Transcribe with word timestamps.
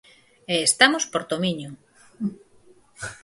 E 0.53 0.55
estamos 0.69 1.03
por 1.11 1.23
Tomiño. 1.31 1.71